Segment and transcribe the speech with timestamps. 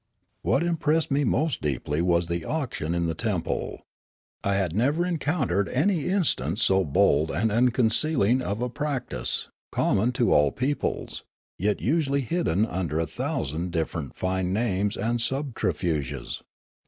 [0.41, 3.85] What impressed me most deeply was the auction in the temple.
[4.43, 10.33] I had never encountered any instance so bold and unconcealing of a practice, common to
[10.33, 11.23] all peoples,
[11.59, 16.41] yet usuall}' hidden under a thousand different fine names and subterfuges.